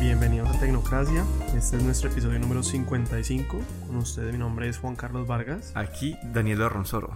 [0.00, 1.26] Bienvenidos a Tecnocracia.
[1.54, 3.60] Este es nuestro episodio número 55.
[3.86, 5.72] Con ustedes, mi nombre es Juan Carlos Vargas.
[5.74, 7.12] Aquí Daniel Ronsoro.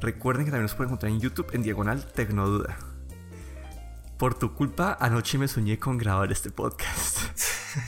[0.00, 2.76] Recuerden que también nos pueden encontrar en YouTube en diagonal Tecnoduda.
[4.16, 7.18] Por tu culpa, anoche me soñé con grabar este podcast.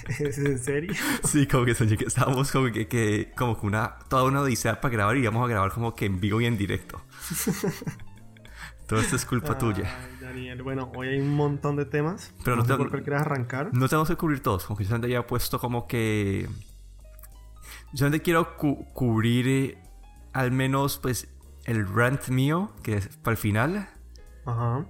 [0.19, 0.93] ¿Es en serio?
[1.25, 4.81] Sí, como que soñé que estábamos como que, que como que una, toda una odisea
[4.81, 7.01] para grabar y íbamos a grabar como que en vivo y en directo.
[8.89, 9.89] Todo esto es culpa tuya.
[10.37, 12.35] Daniel, bueno, hoy hay un montón de temas.
[12.45, 13.71] Pero no, no sé por cuál quieres arrancar.
[13.73, 16.47] No tenemos que cubrir todos, como que yo solamente había puesto como que...
[17.93, 19.79] Yo solamente quiero cu- cubrir eh,
[20.33, 21.29] al menos pues
[21.65, 23.89] el rant mío, que es para el final.
[24.45, 24.85] Ajá.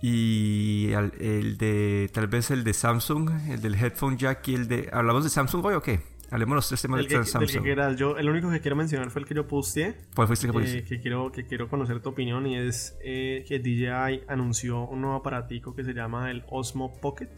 [0.00, 4.68] Y al- el de, tal vez el de Samsung, el del headphone jack y el
[4.68, 4.88] de...
[4.92, 6.00] ¿Hablamos de Samsung hoy o qué?
[6.32, 7.62] Hablemos los tres temas de que, que Samsung.
[7.62, 7.96] quieras.
[7.96, 9.94] Yo, el único que quiero mencionar fue el que yo posteé.
[10.16, 10.84] ¿Cuál el que eh, pusiste?
[10.84, 15.16] que, quiero, que quiero conocer tu opinión y es eh, que DJI anunció un nuevo
[15.16, 17.28] aparatico que se llama el Osmo Pocket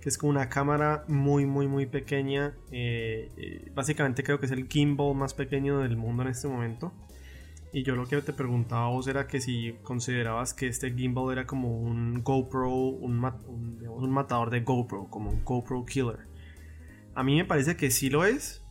[0.00, 4.68] que es como una cámara muy muy muy pequeña eh, básicamente creo que es el
[4.68, 6.92] gimbal más pequeño del mundo en este momento
[7.72, 11.46] y yo lo que te preguntaba vos era que si considerabas que este gimbal era
[11.46, 16.18] como un GoPro un, ma- un, digamos, un matador de GoPro como un GoPro killer
[17.16, 18.62] a mí me parece que sí lo es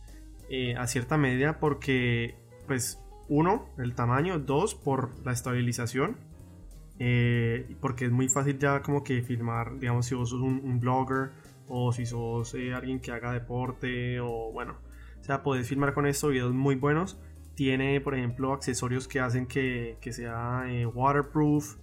[0.48, 6.16] eh, a cierta medida porque pues uno el tamaño dos por la estabilización
[7.00, 11.32] eh, porque es muy fácil ya como que filmar digamos si vos sos un, blogger
[11.68, 14.76] o si sos eh, alguien que haga deporte o bueno
[15.20, 17.20] o sea podés filmar con esto videos muy buenos.
[17.56, 21.78] Tiene por ejemplo accesorios que hacen que, que sea waterproof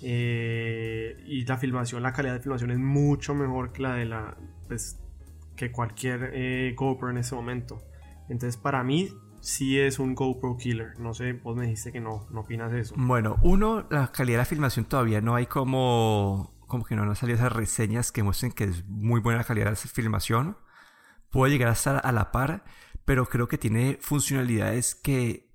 [0.00, 4.98] y la filmación la calidad de filmación es mucho mejor que la de la pues,
[5.58, 7.82] que cualquier eh, GoPro en ese momento
[8.30, 12.26] entonces para mí sí es un GoPro killer no sé vos me dijiste que no
[12.30, 16.56] no opinas eso Bueno, uno, la calidad de la filmación todavía no hay como...
[16.66, 19.70] Como que no han salido esas reseñas que muestren que es muy buena la calidad
[19.70, 20.58] de filmación.
[21.30, 22.62] Puede llegar a estar a la par,
[23.06, 25.50] pero creo que tiene funcionalidades que,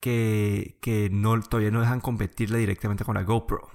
[0.00, 3.70] que, que no, todavía no dejan competirle directamente con la GoPro.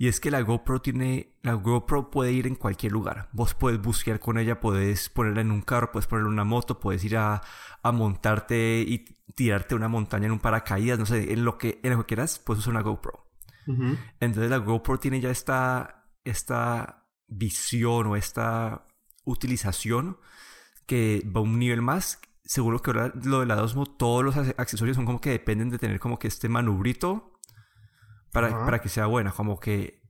[0.00, 1.36] Y es que la GoPro tiene.
[1.42, 3.28] La GoPro puede ir en cualquier lugar.
[3.32, 6.78] Vos puedes buscar con ella, puedes ponerla en un carro, puedes ponerla en una moto,
[6.78, 7.42] puedes ir a,
[7.82, 9.04] a montarte y
[9.34, 12.38] tirarte una montaña en un paracaídas, no sé, en lo que, en lo que quieras,
[12.38, 13.26] puedes usar una GoPro.
[14.20, 18.86] Entonces la GoPro tiene ya esta, esta visión o esta
[19.24, 20.18] utilización
[20.86, 22.20] que va a un nivel más.
[22.44, 25.70] Seguro que ahora lo de la Osmo, todos los ac- accesorios son como que dependen
[25.70, 27.37] de tener como que este manubrito
[28.40, 28.64] para, Ajá.
[28.64, 29.30] para que sea buena.
[29.32, 30.00] Como que...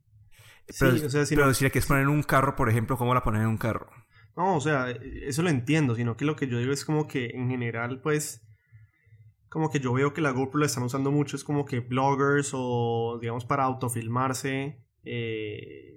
[0.68, 2.68] Sí, Pero, o sea, si pero no- si la quieres poner en un carro, por
[2.68, 3.88] ejemplo, ¿cómo la ponen en un carro?
[4.36, 7.30] No, o sea, eso lo entiendo, sino que lo que yo digo es como que
[7.34, 8.42] en general, pues,
[9.48, 12.50] como que yo veo que la GoPro la están usando mucho, es como que bloggers
[12.54, 15.96] o, digamos, para autofilmarse, eh,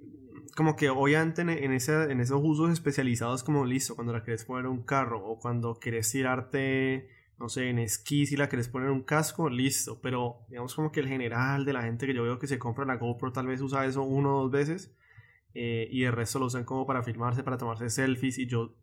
[0.56, 4.44] como que obviamente en, en, ese- en esos usos especializados como listo, cuando la querés
[4.44, 7.08] poner en un carro o cuando querés tirarte,
[7.42, 11.00] no sé, en esquí si la querés poner un casco, listo, pero digamos como que
[11.00, 13.60] el general de la gente que yo veo que se compra la GoPro tal vez
[13.60, 14.94] usa eso uno o dos veces
[15.52, 18.76] eh, y el resto lo usan como para filmarse, para tomarse selfies y yo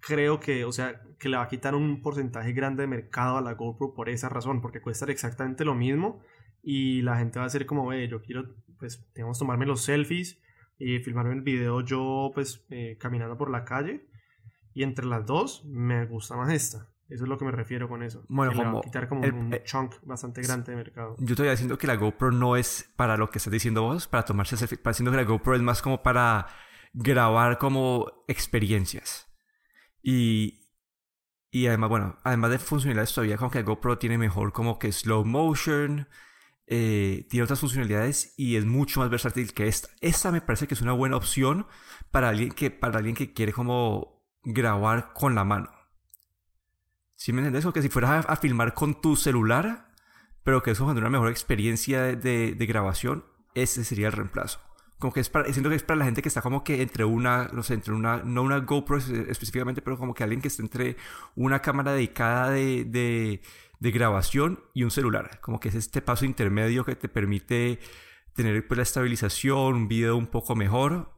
[0.00, 3.42] creo que, o sea, que le va a quitar un porcentaje grande de mercado a
[3.42, 6.22] la GoPro por esa razón, porque cuesta exactamente lo mismo
[6.62, 10.40] y la gente va a ser como, ve, yo quiero, pues, digamos, tomarme los selfies
[10.78, 14.08] y filmarme el video yo, pues, eh, caminando por la calle
[14.72, 16.95] y entre las dos me gusta más esta.
[17.08, 18.24] Eso es lo que me refiero con eso.
[18.28, 21.14] Bueno, que como quitar como el- un chunk bastante grande de mercado.
[21.18, 24.24] Yo todavía diciendo que la GoPro no es para lo que estás diciendo vos, para
[24.24, 26.46] tomarse selfie, para diciendo que la GoPro es más como para
[26.92, 29.28] grabar como experiencias.
[30.02, 30.60] Y,
[31.50, 34.90] y además, bueno, además de funcionalidades todavía como que la GoPro tiene mejor como que
[34.92, 36.08] slow motion,
[36.66, 39.88] eh, tiene otras funcionalidades y es mucho más versátil que esta.
[40.00, 41.68] Esta me parece que es una buena opción
[42.10, 45.70] para alguien que, para alguien que quiere como grabar con la mano.
[47.16, 47.64] ¿Sí me entiendes?
[47.64, 49.88] Como que si fueras a, a filmar con tu celular,
[50.44, 54.60] pero que eso cuando una mejor experiencia de, de- de grabación, ese sería el reemplazo.
[54.98, 57.04] Como que es para, siento que es para la gente que está como que entre
[57.04, 60.48] una, no sé, entre una, no una GoPro es- específicamente, pero como que alguien que
[60.48, 60.96] está entre
[61.34, 63.42] una cámara dedicada de, de,
[63.80, 65.40] de grabación y un celular.
[65.40, 67.78] Como que es este paso intermedio que te permite
[68.34, 71.10] tener pues la estabilización, un video un poco mejor,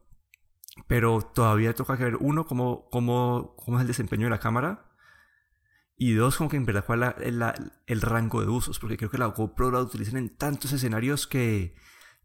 [0.87, 4.88] pero todavía toca que ver, uno, cómo, cómo, cómo es el desempeño de la cámara,
[6.01, 7.35] y dos, como que en verdad cuál es
[7.85, 11.75] el rango de usos, porque creo que la GoPro la utilizan en tantos escenarios que,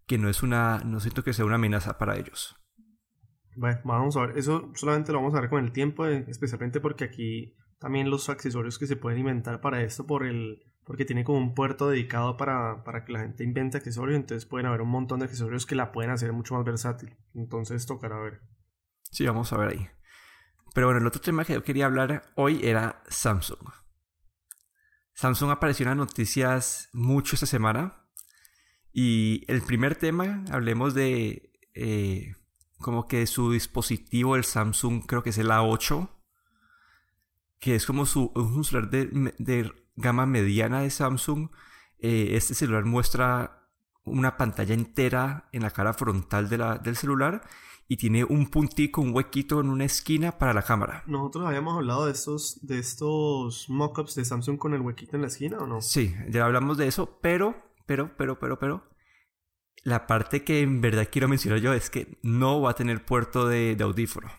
[0.07, 2.55] que no es una, no siento que sea una amenaza para ellos.
[3.57, 4.39] Bueno, vamos a ver.
[4.39, 8.29] Eso solamente lo vamos a ver con el tiempo, eh, especialmente porque aquí también los
[8.29, 12.37] accesorios que se pueden inventar para esto por el porque tiene como un puerto dedicado
[12.37, 15.75] para, para que la gente invente accesorios, entonces pueden haber un montón de accesorios que
[15.75, 17.17] la pueden hacer mucho más versátil.
[17.35, 18.41] Entonces tocará ver.
[19.11, 19.89] Sí, vamos a ver ahí.
[20.75, 23.71] Pero bueno, el otro tema que yo quería hablar hoy era Samsung.
[25.15, 28.05] Samsung apareció en las noticias mucho esta semana.
[28.93, 32.35] Y el primer tema, hablemos de eh,
[32.79, 36.11] como que su dispositivo, el Samsung, creo que es el A8,
[37.61, 41.51] que es como su, un celular de, gama mediana de Samsung.
[42.01, 43.71] Eh, este celular muestra
[44.03, 47.43] una pantalla entera en la cara frontal de la, del celular
[47.89, 51.03] y tiene un puntico, un huequito en una esquina para la cámara.
[51.07, 55.29] Nosotros habíamos hablado de estos, de estos mockups de Samsung con el huequito en la
[55.29, 55.81] esquina, ¿o no?
[55.81, 57.55] Sí, ya hablamos de eso, pero,
[57.87, 58.89] pero, pero, pero, pero,
[59.83, 63.47] la parte que en verdad quiero mencionar yo es que no va a tener puerto
[63.47, 64.31] de, audífono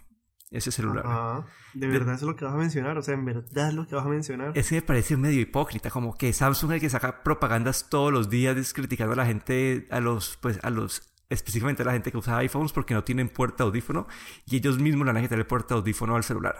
[0.49, 1.03] ese celular.
[1.05, 3.87] Ah, de verdad es lo que vas a mencionar, o sea, en verdad es lo
[3.87, 4.57] que vas a mencionar.
[4.57, 8.29] Ese me parece medio hipócrita, como que Samsung es el que saca propagandas todos los
[8.29, 12.17] días criticando a la gente, a los, pues, a los específicamente a la gente que
[12.17, 14.07] usa iPhones porque no tienen puerta de audífono
[14.45, 16.55] y ellos mismos le van a quitar el puerta de audífono al celular.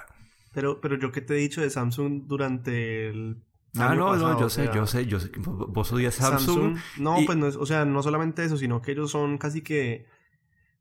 [0.54, 3.44] Pero, pero yo que te he dicho de Samsung durante el
[3.78, 5.32] Ah, no, no, yo sé, yo sé, yo sé.
[5.38, 6.78] Vos odias Samsung.
[6.78, 9.62] Samsung no, pues no es, o sea, no solamente eso, sino que ellos son casi
[9.62, 10.08] que,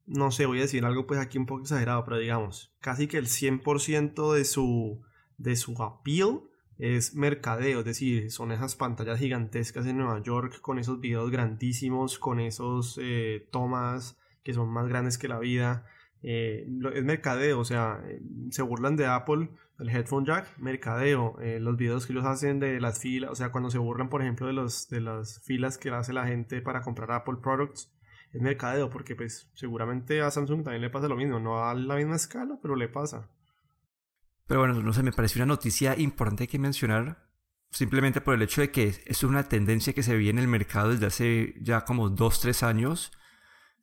[0.06, 3.19] no sé, voy a decir algo pues aquí un poco exagerado, pero digamos, casi que
[3.19, 5.02] el 100% de su,
[5.38, 6.42] de su appeal
[6.79, 12.19] es mercadeo, es decir, son esas pantallas gigantescas en Nueva York con esos videos grandísimos,
[12.19, 15.87] con esos eh, tomas que son más grandes que la vida.
[16.23, 21.76] Eh, es mercadeo, o sea, eh, se burlan de Apple, el headphone jack, mercadeo, los
[21.76, 24.53] videos que ellos hacen de las filas, o sea, cuando se burlan, por ejemplo, de,
[24.53, 27.93] los, de las filas que hace la gente para comprar Apple Products,
[28.32, 31.97] es mercadeo, porque pues seguramente a Samsung también le pasa lo mismo, no a la
[31.97, 33.29] misma escala, pero le pasa.
[34.46, 37.29] Pero bueno, no sé, me pareció una noticia importante que mencionar,
[37.70, 40.91] simplemente por el hecho de que es una tendencia que se ve en el mercado
[40.91, 43.12] desde hace ya como 2, 3 años.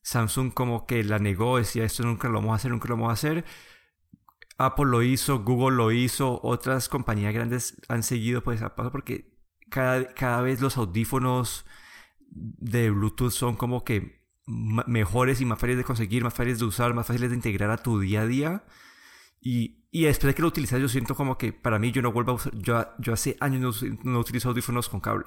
[0.04, 3.10] Samsung como que la negó, decía esto nunca lo vamos a hacer, nunca lo vamos
[3.10, 3.46] a hacer.
[4.58, 9.38] Apple lo hizo, Google lo hizo, otras compañías grandes han seguido pues a paso porque
[9.70, 11.66] cada, cada vez los audífonos
[12.30, 16.94] de Bluetooth son como que mejores y más fáciles de conseguir, más fáciles de usar,
[16.94, 18.64] más fáciles de integrar a tu día a día.
[19.42, 22.12] Y, y después de que lo utilizas, yo siento como que para mí yo no
[22.12, 22.56] vuelvo a usar.
[22.56, 25.26] Yo, yo hace años no, utilizo audífonos con cable.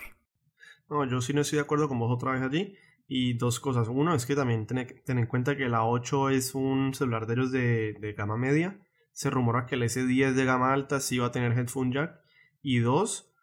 [0.88, 2.76] No, yo sí no estoy de acuerdo con vos otra vez allí.
[3.06, 3.88] Y dos cosas.
[3.88, 7.52] Uno es que también ten, en cuenta que la 8 es un celular de ellos
[7.52, 8.81] de, de gama media.
[9.12, 12.19] Se rumora que el S10 de gama alta sí va a tener headphone jack.
[12.62, 13.34] Y dos,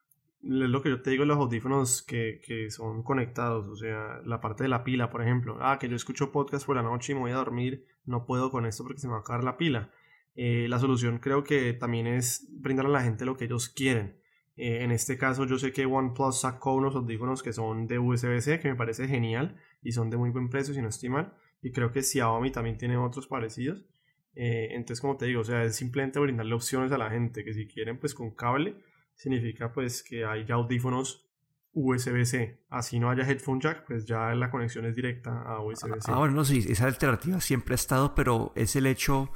[0.44, 4.42] es lo que yo te digo, los audífonos que, que, son conectados, o sea, la
[4.42, 5.60] parte de la pila, por ejemplo.
[5.62, 8.50] Ah, que yo escucho podcast por la noche y me voy a dormir, no puedo
[8.50, 9.92] con esto porque se me va a acabar la pila.
[10.36, 14.22] Eh, la solución creo que también es brindar a la gente lo que ellos quieren.
[14.56, 18.60] Eh, en este caso yo sé que OnePlus sacó unos audífonos que son de USB-C,
[18.60, 21.34] que me parece genial y son de muy buen precio si no estoy mal.
[21.62, 23.86] Y creo que Xiaomi también tiene otros parecidos.
[24.34, 27.54] Eh, entonces como te digo, o sea, es simplemente brindarle opciones a la gente que
[27.54, 28.76] si quieren pues con cable,
[29.16, 31.28] significa pues que hay ya audífonos
[31.74, 32.66] USB-C.
[32.70, 36.12] Así no haya headphone jack, pues ya la conexión es directa a USB-C.
[36.12, 39.32] Ah, bueno, no, sí, esa alternativa siempre ha estado, pero es el hecho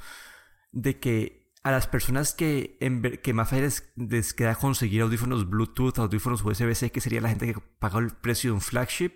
[0.76, 2.78] de que a las personas que,
[3.22, 7.60] que más fácil les, queda conseguir audífonos Bluetooth, audífonos USB-C, que sería la gente que
[7.78, 9.14] paga el precio de un flagship,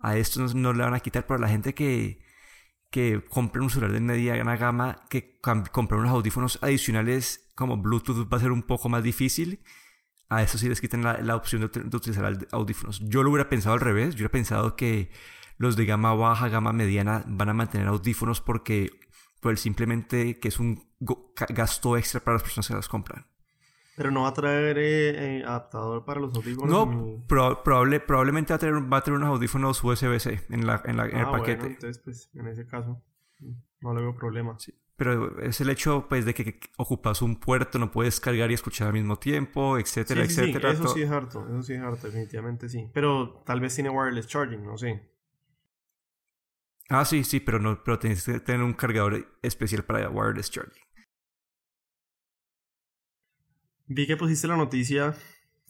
[0.00, 2.20] a esto no, le van a quitar, pero a la gente que,
[2.90, 8.38] que compre un celular de media gama, que compre unos audífonos adicionales como Bluetooth va
[8.38, 9.60] a ser un poco más difícil.
[10.30, 13.00] A eso sí les quitan la, opción de, de, utilizar audífonos.
[13.04, 14.10] Yo lo hubiera pensado al revés.
[14.10, 15.10] Yo hubiera pensado que
[15.56, 18.90] los de gama baja, gama mediana van a mantener audífonos porque
[19.40, 20.88] pues simplemente que es un
[21.50, 23.26] gasto extra para las personas que las compran.
[23.96, 26.70] Pero no va a traer eh, eh, adaptador para los audífonos.
[26.70, 30.96] No, probable, probablemente va a, traer, va a traer unos audífonos USB-C en, la, en,
[30.96, 31.66] la, en el ah, paquete.
[31.66, 33.02] entonces, pues, en ese caso,
[33.80, 34.56] no le veo problema.
[34.60, 34.72] Sí.
[34.94, 38.88] Pero es el hecho, pues, de que ocupas un puerto, no puedes cargar y escuchar
[38.88, 40.70] al mismo tiempo, etcétera, etcétera.
[40.70, 42.88] eso sí es harto, eso sí es harto, definitivamente sí.
[42.92, 45.08] Pero tal vez tiene wireless charging, no sé.
[46.88, 50.82] Ah, sí, sí, pero no, pero tienes que tener un cargador especial para wireless charging.
[53.86, 55.14] Vi que pusiste la noticia,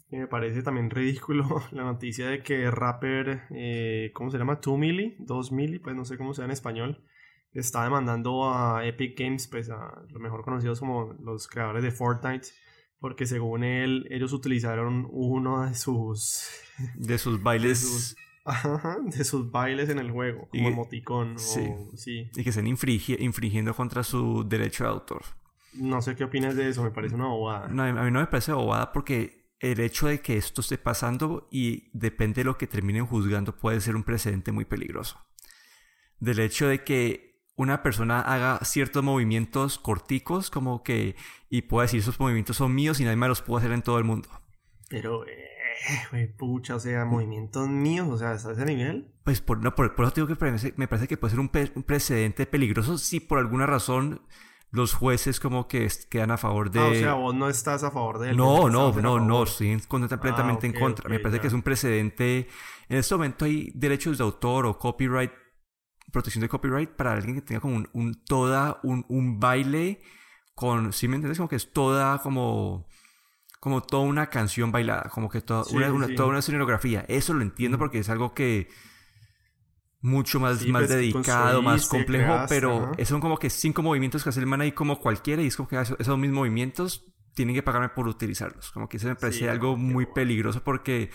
[0.09, 4.59] que me parece también ridículo, la noticia de que Rapper, eh, ¿cómo se llama?
[4.61, 7.03] 2 milli, 2 milli, pues no sé cómo sea en español,
[7.51, 12.47] está demandando a Epic Games, pues a los mejor conocidos como los creadores de Fortnite,
[12.99, 16.49] porque según él, ellos utilizaron uno de sus...
[16.95, 18.15] De sus bailes de sus
[19.51, 21.37] bailes en el juego, como emoticón.
[21.39, 22.29] Sí.
[22.35, 25.21] Y que estén infringiendo contra su derecho de autor.
[25.73, 27.67] No sé qué opinas de eso, me parece una bobada.
[27.67, 31.47] No, a mí no me parece bobada porque el hecho de que esto esté pasando
[31.51, 35.19] y depende de lo que terminen juzgando puede ser un precedente muy peligroso.
[36.19, 41.15] Del hecho de que una persona haga ciertos movimientos corticos, como que,
[41.49, 43.97] y pueda decir esos movimientos son míos y nadie más los puede hacer en todo
[43.97, 44.29] el mundo.
[44.87, 45.49] Pero, eh,
[46.37, 49.13] pucha, o sea, movimientos míos, o sea, ¿hasta ese nivel?
[49.23, 52.45] Pues por, no, por, eso digo que me parece que puede ser un, un, precedente
[52.45, 54.21] peligroso si por alguna razón
[54.71, 56.79] los jueces como que quedan a favor de...
[56.79, 58.37] Ah, o sea, vos no estás a favor de él.
[58.37, 61.09] No, no, no, no, estoy completamente en contra.
[61.09, 62.47] me parece que es un precedente...
[62.87, 65.31] En este momento hay derechos de autor o copyright,
[66.11, 70.01] protección de copyright para alguien que tenga como un, un toda, un, un baile
[70.53, 70.93] con...
[70.93, 71.37] ¿Sí me entiendes?
[71.37, 72.87] Como que es toda como
[73.59, 77.05] como toda una canción bailada, como que toda, una, toda una escenografía.
[77.07, 78.69] Eso lo entiendo porque es algo que
[80.01, 84.39] mucho más, más pues, dedicado, más complejo, pero son como que cinco movimientos que hace
[84.39, 87.89] el man ahí como cualquiera y es como que esos mismos movimientos tienen que pagarme
[87.89, 88.71] por utilizarlos.
[88.71, 91.09] Como que eso me parece algo muy peligroso porque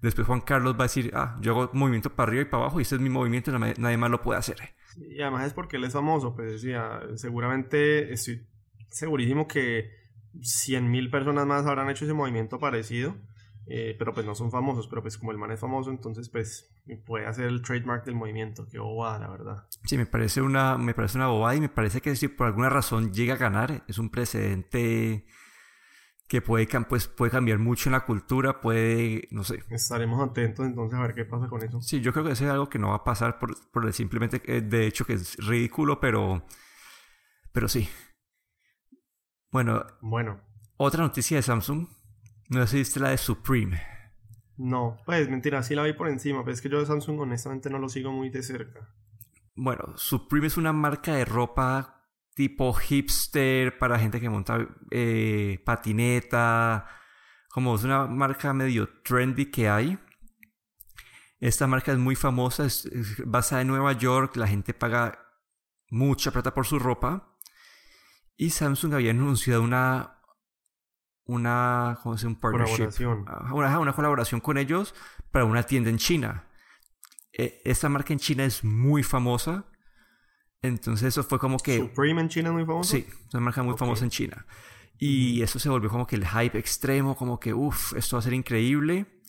[0.00, 2.78] después Juan Carlos va a decir, ah, yo hago movimiento para arriba y para abajo
[2.78, 4.56] y ese es mi movimiento y nadie más lo puede hacer.
[4.96, 8.46] y además es porque él es famoso, pues decía, seguramente estoy
[8.88, 9.98] segurísimo que
[10.40, 13.16] 100.000 personas más habrán hecho ese movimiento parecido
[13.70, 16.70] eh, pero pues no son famosos, pero pues como el man es famoso, entonces pues
[17.04, 19.66] puede hacer el trademark del movimiento, qué bobada, la verdad.
[19.84, 22.70] Sí, me parece una, me parece una bobada y me parece que si por alguna
[22.70, 25.26] razón llega a ganar, es un precedente
[26.28, 29.62] que puede, pues, puede cambiar mucho en la cultura, puede, no sé.
[29.68, 31.82] Estaremos atentos entonces a ver qué pasa con eso.
[31.82, 34.40] Sí, yo creo que eso es algo que no va a pasar por, por simplemente,
[34.46, 36.46] eh, de hecho que es ridículo, pero,
[37.52, 37.86] pero sí.
[39.50, 39.84] Bueno.
[40.00, 40.40] Bueno.
[40.76, 41.88] Otra noticia de Samsung
[42.48, 43.82] no sé si viste la de Supreme.
[44.56, 47.68] No, pues mentira, sí la vi por encima, pero es que yo de Samsung honestamente
[47.68, 48.88] no lo sigo muy de cerca.
[49.54, 51.94] Bueno, Supreme es una marca de ropa
[52.34, 56.86] tipo hipster para gente que monta eh, patineta,
[57.50, 59.98] como es una marca medio trendy que hay.
[61.40, 62.88] Esta marca es muy famosa, es
[63.26, 65.18] basada en Nueva York, la gente paga
[65.90, 67.27] mucha plata por su ropa.
[68.38, 70.18] Y Samsung había anunciado una
[71.28, 73.26] una, ¿cómo se Un Colaboración.
[73.52, 74.94] Una, una, colaboración con ellos
[75.30, 76.48] para una tienda en China.
[77.32, 79.66] E, esta marca en China es muy famosa.
[80.62, 81.76] Entonces eso fue como que...
[81.76, 82.96] ¿Supreme en China es muy famosa?
[82.96, 84.46] Sí, una marca muy famosa en China.
[84.96, 88.22] Y eso se volvió como que el hype extremo, como que, uff, esto va a
[88.22, 89.22] ser increíble.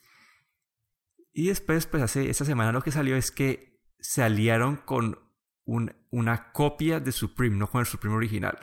[1.34, 5.20] Y después, pues hace esta semana lo que salió es que se aliaron con
[5.66, 8.58] un, una copia de Supreme, no con el Supreme original.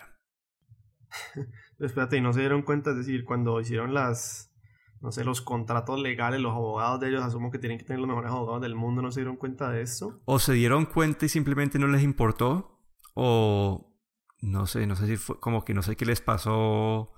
[1.79, 4.53] Espérate, y no se dieron cuenta, es decir, cuando hicieron las,
[5.01, 8.09] no sé, los contratos legales, los abogados de ellos, asumo que tienen que tener los
[8.09, 10.21] mejores abogados del mundo, ¿no se dieron cuenta de eso?
[10.25, 12.81] O se dieron cuenta y simplemente no les importó,
[13.15, 13.95] o
[14.41, 17.13] no sé, no sé si fue como que no sé qué les pasó,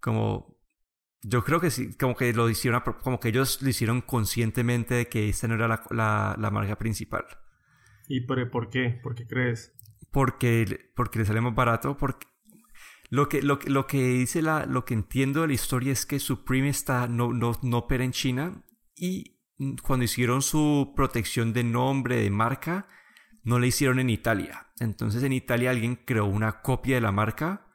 [0.00, 0.54] como
[1.24, 5.06] yo creo que sí, como que lo hicieron, como que ellos lo hicieron conscientemente de
[5.06, 7.24] que esta no era la, la, marca principal.
[8.08, 9.00] ¿Y por, qué?
[9.02, 9.74] ¿Por qué crees?
[10.10, 12.26] Porque, porque le sale más barato, porque
[13.14, 16.18] lo que, lo, lo que dice la, lo que entiendo de la historia es que
[16.18, 18.64] Supreme está, no, no, no opera en China
[18.96, 19.38] y
[19.84, 22.88] cuando hicieron su protección de nombre, de marca,
[23.44, 24.66] no la hicieron en Italia.
[24.80, 27.68] Entonces en Italia alguien creó una copia de la marca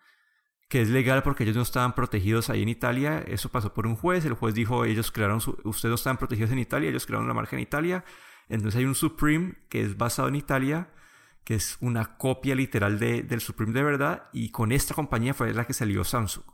[0.68, 3.24] que es legal porque ellos no estaban protegidos ahí en Italia.
[3.26, 4.26] Eso pasó por un juez.
[4.26, 7.34] El juez dijo, ellos crearon, su, ustedes no estaban protegidos en Italia, ellos crearon la
[7.34, 8.04] marca en Italia.
[8.50, 10.90] Entonces hay un Supreme que es basado en Italia
[11.44, 15.54] que es una copia literal de, del Supreme de verdad, y con esta compañía fue
[15.54, 16.46] la que salió Samsung.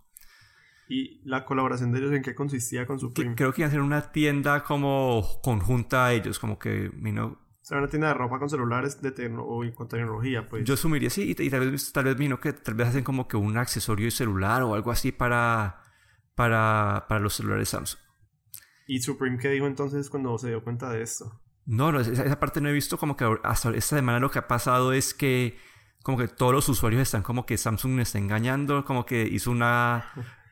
[0.88, 3.36] ¿Y la colaboración de ellos en qué consistía con Supreme?
[3.36, 7.38] creo que iban a ser una tienda como conjunta a ellos, como que, you know,
[7.66, 10.66] o sea, una tienda de ropa con celulares de o con tecnología, pues.
[10.66, 13.38] Yo asumiría sí, y, tal vez, tal vez, vino que tal vez hacen como que
[13.38, 15.82] un accesorio de celular o algo así para,
[16.36, 18.00] para, para los celulares Samsung.
[18.86, 21.42] ¿Y Supreme qué dijo entonces cuando se dio cuenta de esto?
[21.66, 24.48] No, no, esa, parte no he visto como que hasta esta semana lo que ha
[24.48, 25.58] pasado es que
[26.04, 29.50] como que todos los usuarios están como que Samsung me está engañando, como que hizo
[29.50, 30.06] una...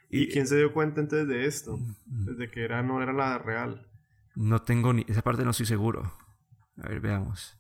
[0.10, 1.78] ¿Y, quién se dio cuenta entonces de esto?
[1.78, 2.26] Mm.
[2.26, 3.88] Desde que era, no era la real.
[4.36, 5.06] No tengo ni...
[5.08, 6.12] Esa parte no estoy seguro.
[6.82, 7.56] A ver, veamos.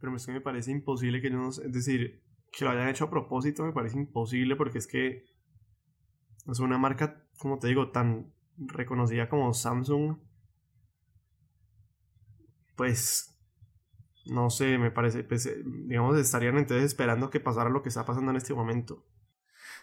[0.00, 1.48] Pero es que me parece imposible que no...
[1.48, 5.24] Es decir, que lo hayan hecho a propósito me parece imposible porque es que...
[6.48, 10.18] Es una marca, como te digo, tan reconocida como Samsung
[12.76, 13.36] pues,
[14.26, 18.04] no sé, me parece, pues, eh, digamos, estarían entonces esperando que pasara lo que está
[18.04, 19.04] pasando en este momento.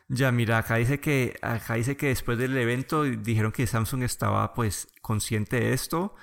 [0.08, 4.54] Ya, mira, acá dice que, acá dice que después del evento dijeron que Samsung estaba
[4.54, 6.16] pues consciente de esto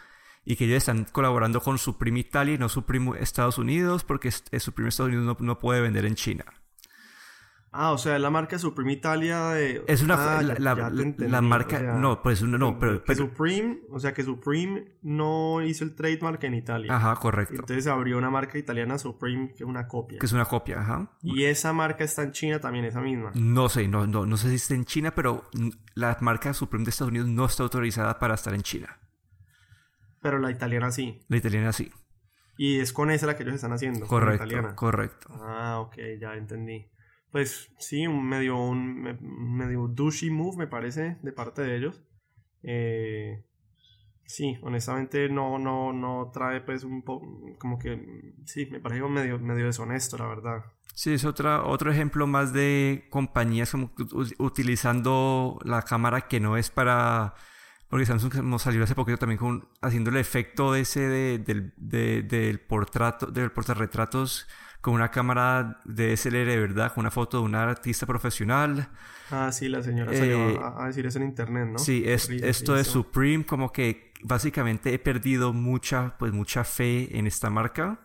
[0.44, 4.88] y que ellos están colaborando con Supreme Italia y no Supreme Estados Unidos porque Supreme
[4.90, 6.44] Estados Unidos no, no puede vender en China.
[7.70, 9.84] Ah, o sea, la marca Supreme Italia de...
[9.86, 10.38] Es una...
[10.38, 10.74] Ah, la, ya- la-
[11.18, 11.76] ya la marca...
[11.76, 13.02] o sea, no, pues no, pero...
[13.14, 16.96] Supreme, o sea, que Supreme no hizo el trademark en Italia.
[16.96, 17.56] ajá, correcto.
[17.56, 20.18] Entonces abrió una marca italiana Supreme que es una copia.
[20.18, 21.12] Que es una copia, ajá.
[21.22, 23.32] Y esa marca está en China también, esa misma.
[23.34, 25.44] No sé, no, no, no sé si está en China, pero
[25.94, 28.98] la marca Supreme de Estados Unidos no está autorizada para estar en China.
[30.22, 31.20] Pero la italiana sí.
[31.28, 31.92] La italiana sí.
[32.56, 34.06] Y es con esa la que ellos están haciendo.
[34.06, 34.74] con la Correcto, italiana.
[34.74, 35.28] correcto.
[35.34, 36.86] Ah, ok, ya entendí.
[37.30, 41.76] Pues sí, un medio, un me- un medio douchey move me parece de parte de
[41.76, 42.02] ellos.
[42.62, 43.44] Eh,
[44.24, 47.26] sí, honestamente no, no, no trae pues un poco,
[47.58, 50.64] como que, sí, me parece medio, medio deshonesto, la verdad.
[50.94, 53.92] Sí, es otra, otro ejemplo más de compañías como
[54.38, 57.34] utilizando la cámara que no es para...
[57.88, 62.22] Porque Samsung nos salió hace poquito también con, haciendo el efecto ese de- del, de-
[62.22, 64.46] del portrato, del portarretratos
[64.80, 66.92] con una cámara de SLR, ¿verdad?
[66.94, 68.88] Con una foto de un artista profesional.
[69.30, 71.78] Ah, sí, la señora Eh, salió a, a decir eso en internet, ¿no?
[71.78, 72.84] Sí, es, esto de.
[72.84, 78.00] Supreme, como que básicamente he perdido mucha, pues mucha fe en esta marca.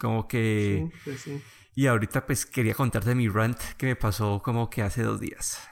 [0.00, 0.88] Como que...
[0.90, 1.42] Sí, pues sí.
[1.74, 5.66] Y ahorita pues quería contarte mi rant que me pasó como que hace dos días.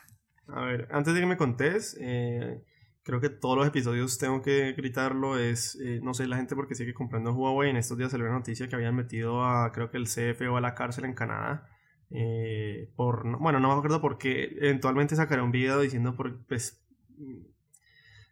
[0.49, 2.63] A ver, antes de que me contés, eh,
[3.03, 5.39] creo que todos los episodios tengo que gritarlo.
[5.39, 7.71] Es, eh, no sé, la gente porque sigue comprando Huawei.
[7.71, 10.61] En estos días salió una noticia que habían metido a, creo que el CFO a
[10.61, 11.67] la cárcel en Canadá.
[12.13, 14.57] eh, por, no- bueno, no me acuerdo por qué.
[14.61, 16.83] Eventualmente sacaré un video diciendo, por, pues,
[17.19, 17.43] mm,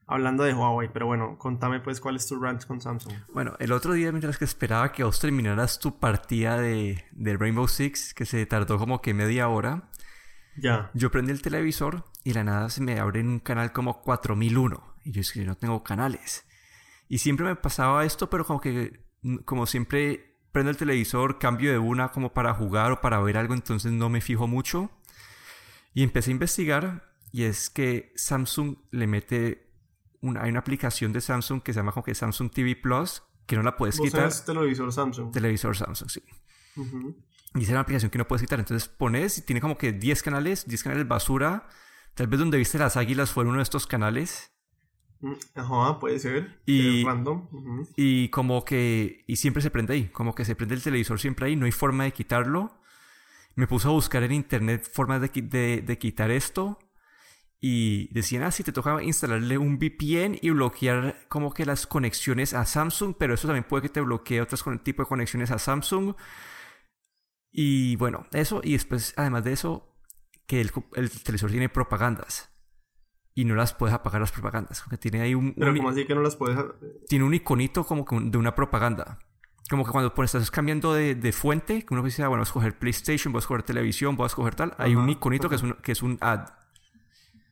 [0.06, 0.88] hablando de Huawei.
[0.92, 3.12] Pero bueno, contame pues cuál es tu rant con Samsung.
[3.32, 7.68] Bueno, el otro día mientras que esperaba que vos terminaras tu partida de, de Rainbow
[7.68, 9.88] Six, que se tardó como que media hora,
[10.60, 10.90] Ya.
[10.94, 14.94] yo prendí el televisor y la nada se me abre en un canal como 4001.
[15.04, 16.44] Y yo es que yo no tengo canales.
[17.08, 21.70] Y siempre me pasaba esto, pero como que, mm, como siempre prendo el televisor, cambio
[21.70, 24.90] de una como para jugar o para ver algo, entonces no me fijo mucho.
[25.94, 29.70] Y empecé a investigar y es que Samsung le mete,
[30.20, 33.56] una, hay una aplicación de Samsung que se llama como que Samsung TV Plus, que
[33.56, 34.22] no la puedes Vos quitar.
[34.22, 35.32] tenés televisor Samsung.
[35.32, 36.22] Televisor Samsung, sí.
[36.76, 37.16] Ujú.
[37.54, 38.58] Y esa es una aplicación que no puedes quitar.
[38.58, 41.66] Entonces pones y tiene como que 10 canales, 10 canales basura.
[42.14, 44.52] Tal vez donde viste las águilas fue uno de estos canales.
[45.20, 46.60] Mm, Ajá, puede ser.
[46.66, 47.48] Y- random.
[47.96, 49.24] Y como que...
[49.26, 50.08] Y siempre se prende ahí.
[50.08, 51.56] Como que se prende el televisor siempre ahí.
[51.56, 52.80] No hay forma de quitarlo.
[53.54, 56.78] Me puse a buscar en internet formas de, de- de quitar esto.
[57.60, 62.54] Y decían, ah, sí, te toca instalarle un VPN y bloquear como que las conexiones
[62.54, 63.14] a Samsung.
[63.18, 66.14] Pero eso también puede que te bloquee otros con- tipo de conexiones a Samsung.
[67.50, 68.60] Y bueno, eso.
[68.62, 69.94] Y después, además de eso,
[70.46, 72.52] que el, el televisor tiene propagandas.
[73.34, 74.80] Y no las puedes apagar las propagandas.
[74.82, 75.54] Porque tiene ahí un...
[75.54, 76.58] Pero un- como así que no las puedes...
[77.08, 79.18] tiene un iconito como que un- de una propaganda.
[79.70, 82.46] Como que cuando pues, estás cambiando de, de fuente, que uno dice, ah, bueno, voy
[82.46, 85.56] a escoger PlayStation, voy a escoger televisión, voy a escoger tal, hay un iconito que
[85.56, 86.48] es un, que es un ad.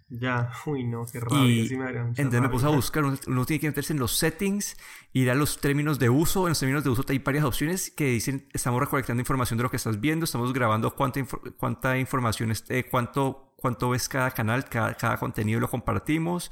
[0.08, 1.46] Ya, uy, no, qué rabia.
[1.46, 3.92] Y sí me daría mucha entonces me puse a buscar, uno, uno tiene que meterse
[3.92, 4.76] en los settings,
[5.12, 6.46] ir a los términos de uso.
[6.46, 9.70] En los términos de uso hay varias opciones que dicen, estamos recolectando información de lo
[9.70, 11.20] que estás viendo, estamos grabando cuánta,
[11.56, 16.50] cuánta información, eh, cuánto, cuánto ves cada canal, cada, cada contenido lo compartimos.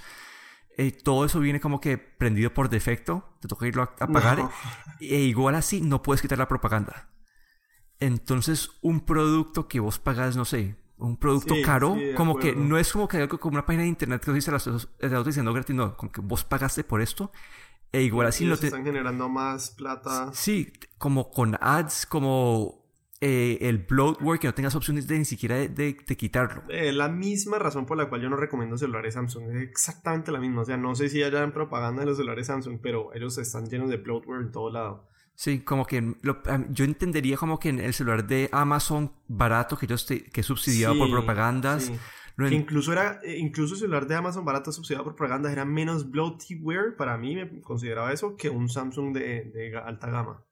[0.76, 4.38] Eh, todo eso viene como que prendido por defecto, te toca irlo a a apagar.
[4.38, 4.52] No.
[5.00, 7.10] E igual así no puedes quitar la propaganda.
[8.00, 12.54] Entonces, un producto que vos pagas, no sé, un producto Sí, caro, sí, como que
[12.54, 15.52] no es como que algo como una página de internet que dice las está utilizando
[15.52, 17.30] gratis, no, como que vos pagaste por esto,
[17.92, 18.66] e igual así no te.
[18.66, 20.30] están generando más plata.
[20.32, 22.84] Sí, como con ads, como
[23.20, 26.62] eh, el bloatware, que no tengas opciones de ni siquiera de, de- de quitarlo.
[26.68, 29.50] Eh, la misma razón por la cual yo no recomiendo celulares Samsung.
[29.50, 30.62] Es exactamente la misma.
[30.62, 33.88] O sea, no sé si hayan propaganda de los celulares Samsung, pero ellos están llenos
[33.90, 35.08] de bloatware en todo lado.
[35.36, 39.76] Sí, como que lo- a- yo entendería como que en el celular de Amazon barato
[39.76, 41.84] que ellos te- que es subsidiado por propagandas.
[41.86, 41.98] sí.
[42.36, 46.10] Que incluso era, eh, incluso el celular de Amazon barato subsidiado por propaganda era menos
[46.10, 50.42] bloatware, para mí me consideraba eso, que un Samsung de, alta gama.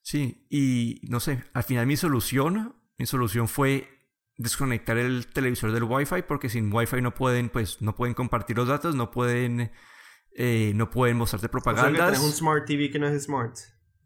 [0.00, 3.88] Sí, y no sé, al final mi solución, mi solución fue
[4.38, 8.68] desconectar el televisor del Wi-Fi porque sin Wi-Fi no pueden, pues, no pueden compartir los
[8.68, 9.70] datos, no pueden,
[10.34, 12.12] eh, no pueden mostrarte O sea que propagandas.
[12.12, 13.54] tenés un Smart TV que no es Smart.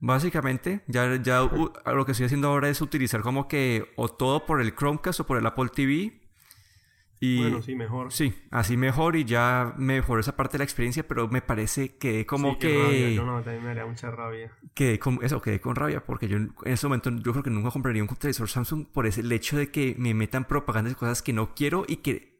[0.01, 1.41] Básicamente, ya, ya
[1.87, 5.27] lo que estoy haciendo ahora es utilizar como que o todo por el Chromecast o
[5.27, 6.21] por el Apple TV.
[7.19, 8.13] Y Bueno, sí, mejor.
[8.13, 12.27] sí, así mejor y ya mejoró esa parte de la experiencia, pero me parece que
[12.27, 12.91] como Sí, qué rabia.
[13.07, 13.15] que...
[13.15, 14.53] Yo no, también me daría mucha rabia.
[14.75, 17.71] quedé con eso, quedé con rabia porque yo en ese momento yo creo que nunca
[17.71, 21.23] compraría un televisor Samsung por ese el hecho de que me metan propaganda de cosas
[21.23, 22.36] que no quiero y que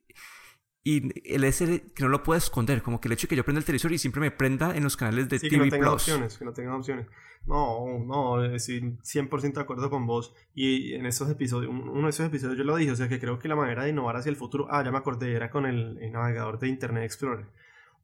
[0.87, 3.43] y el ese que no lo puedo esconder, como que el hecho de que yo
[3.43, 5.71] prenda el televisor y siempre me prenda en los canales de sí, TV que no
[5.73, 6.03] tenga Plus.
[6.03, 7.09] opciones, que no tenga opciones.
[7.45, 10.33] No, no, sí, 100% de acuerdo con vos.
[10.55, 13.41] Y en esos episodios, uno de esos episodios yo lo dije, o sea que creo
[13.41, 15.99] que la manera de innovar hacia el futuro, ah, ya me acordé, era con el,
[16.01, 17.47] el navegador de Internet Explorer.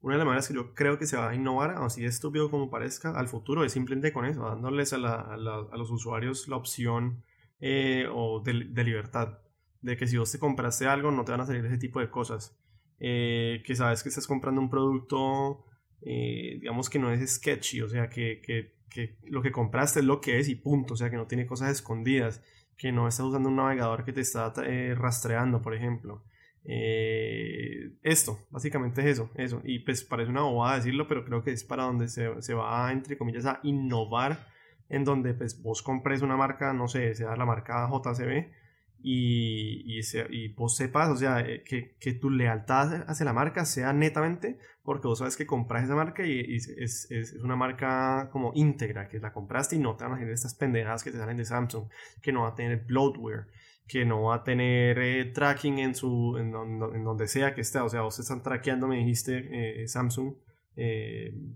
[0.01, 2.69] Una de las maneras que yo creo que se va a innovar, así estúpido como
[2.69, 6.49] parezca, al futuro es simplemente con eso, dándoles a, la, a, la, a los usuarios
[6.49, 7.23] la opción
[7.61, 9.39] eh, o de, de libertad,
[9.83, 12.11] de que si vos te compraste algo no te van a salir ese tipo de
[12.11, 12.59] cosas
[13.05, 15.65] eh, que sabes que estás comprando un producto,
[16.03, 18.77] eh, digamos que no es sketchy, o sea, que, que,
[19.25, 21.73] lo que compraste es lo que es y punto, o sea, que no tiene cosas
[21.73, 22.45] escondidas,
[22.77, 26.23] que no estás usando un navegador que te está eh, rastreando, por ejemplo.
[26.65, 29.61] Esto, básicamente es eso, eso.
[29.65, 32.93] Y pues parece una bobada decirlo, pero creo que es para donde se, se va,
[32.93, 34.47] entre comillas, a innovar,
[34.89, 38.62] en donde pues vos compres una marca, no sé, sea la marca JCB,
[39.03, 43.93] y, y, vos sepas, o sea, eh, que, que, tu lealtad hacia la marca sea
[43.93, 49.09] netamente porque vos sabes que compras esa marca y, es, es, una marca como íntegra,
[49.09, 51.45] que la compraste y no te van a salir estas pendejadas que te salen de
[51.45, 51.89] Samsung,
[52.21, 53.47] que no va a tener bloatware,
[53.87, 56.51] que no va a tener eh, tracking en, su, en,
[57.05, 60.35] donde sea que esté, o sea, vos están traqueando, me dijiste, eh, Samsung.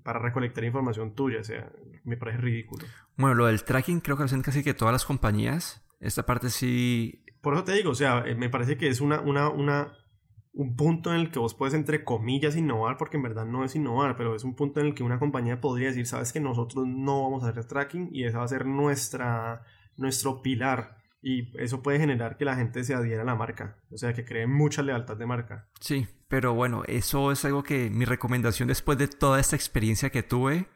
[0.02, 1.72] Para recolectar información tuya, o sea,
[2.04, 2.84] me parece ridículo.
[3.16, 5.82] Bueno, lo del tracking creo que lo hacen casi que todas las compañías.
[6.00, 9.20] Esta parte sí por eso te digo, o sea, eh, me parece que es una,
[9.20, 9.92] una, una,
[10.52, 13.76] un punto en el que vos puedes, entre comillas, innovar, porque en verdad no es
[13.76, 16.88] innovar, pero es un punto en el que una compañía podría decir, sabes que nosotros
[16.88, 19.62] no vamos a hacer tracking y esa va a ser nuestra,
[19.96, 20.96] nuestro pilar.
[21.22, 24.24] Y eso puede generar que la gente se adhiera a la marca, o sea, que
[24.24, 25.68] cree mucha lealtad de marca.
[25.78, 30.24] Sí, pero bueno, eso es algo que mi recomendación después de toda esta experiencia que
[30.24, 30.66] tuve,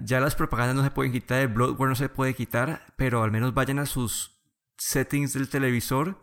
[0.00, 3.30] ya las propagandas no se pueden quitar, el bloatware no se puede quitar, pero al
[3.30, 4.37] menos vayan a sus
[4.78, 6.18] settings del televisor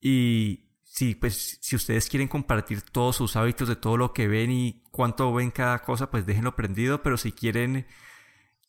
[0.00, 4.50] y si pues si ustedes quieren compartir todos sus hábitos de todo lo que ven
[4.50, 7.86] y cuánto ven cada cosa pues déjenlo prendido pero si quieren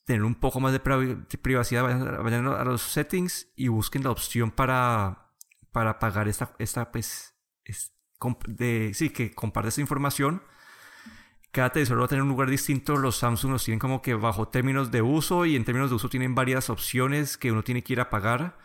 [0.06, 1.84] tener un poco más de, privacidad
[2.23, 5.34] vayan, a los settings y busquen la opción para
[5.71, 7.93] para pagar esta esta pues es,
[8.47, 10.41] de sí que comparte esta información
[11.58, 12.97] cada televisor va a tener un lugar distinto.
[12.97, 16.08] Los Samsung los tienen como que bajo términos de uso y en términos de uso
[16.08, 18.60] tienen varias opciones que uno tiene que ir a pagar.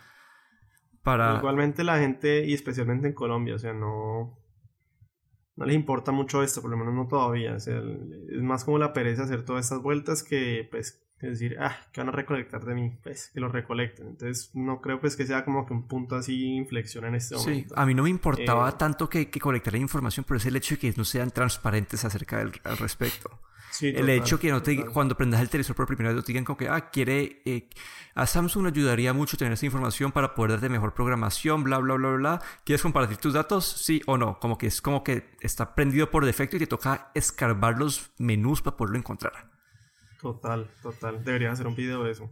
[1.03, 1.37] Para...
[1.37, 4.39] Igualmente la gente, y especialmente en Colombia, o sea, no,
[5.55, 7.55] no les importa mucho esto, por lo menos no todavía.
[7.55, 7.77] O sea,
[8.29, 12.09] es más como la pereza hacer todas estas vueltas que, pues, decir, ah, que van
[12.09, 14.07] a recolectar de mí, pues, que lo recolecten.
[14.07, 17.69] Entonces, no creo, pues, que sea como que un punto así inflexión en este momento.
[17.69, 20.55] Sí, a mí no me importaba eh, tanto que, que colectaran información, pero es el
[20.55, 23.39] hecho de que no sean transparentes acerca del al respecto.
[23.73, 26.31] Sí, el total, hecho que no te, cuando prendas el televisor por primera vez te
[26.31, 27.69] digan como que, ah, quiere, eh,
[28.13, 31.95] a Samsung le ayudaría mucho tener esa información para poder darte mejor programación, bla, bla,
[31.95, 32.41] bla, bla.
[32.63, 33.65] ¿Quieres compartir tus datos?
[33.65, 34.39] Sí o no.
[34.39, 38.61] Como que es como que está prendido por defecto y te toca escarbar los menús
[38.61, 39.52] para poderlo encontrar.
[40.23, 41.23] Total, total.
[41.23, 42.31] Debería hacer un video de eso.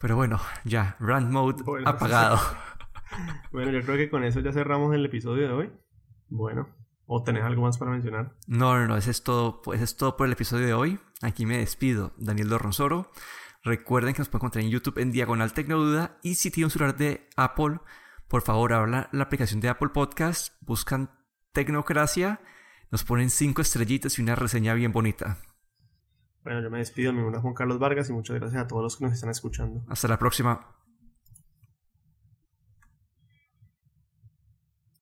[0.00, 2.40] Pero bueno, ya, rant mode bueno, apagado.
[3.52, 5.72] bueno, yo creo que con eso ya cerramos el episodio de hoy.
[6.28, 6.68] Bueno,
[7.06, 8.32] ¿O tenés algo más para mencionar?
[8.46, 10.98] No, no, no, eso es todo, pues es todo por el episodio de hoy.
[11.20, 13.10] Aquí me despido, Daniel Dorronsoro.
[13.62, 16.96] Recuerden que nos pueden encontrar en YouTube en Diagonal Tecnoduda y si tienen un celular
[16.96, 17.80] de Apple,
[18.28, 21.10] por favor, abran la aplicación de Apple Podcast, buscan
[21.52, 22.40] Tecnocracia,
[22.90, 25.38] nos ponen cinco estrellitas y una reseña bien bonita.
[26.44, 28.82] Bueno, yo me despido, mi nombre es Juan Carlos Vargas y muchas gracias a todos
[28.82, 29.82] los que nos están escuchando.
[29.88, 30.66] Hasta la próxima.